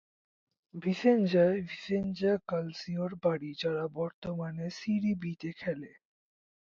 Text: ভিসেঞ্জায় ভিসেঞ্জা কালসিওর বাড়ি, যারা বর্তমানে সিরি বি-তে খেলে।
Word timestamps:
ভিসেঞ্জায় 0.73 1.57
ভিসেঞ্জা 1.61 2.33
কালসিওর 2.47 3.11
বাড়ি, 3.23 3.49
যারা 3.53 3.85
বর্তমানে 3.93 4.65
সিরি 4.69 5.13
বি-তে 5.15 5.49
খেলে। 5.53 5.91